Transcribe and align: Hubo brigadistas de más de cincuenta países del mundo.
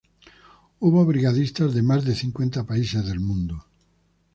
Hubo 0.79 1.05
brigadistas 1.05 1.75
de 1.75 1.83
más 1.83 2.03
de 2.05 2.15
cincuenta 2.15 2.65
países 2.65 3.05
del 3.05 3.19
mundo. 3.19 3.65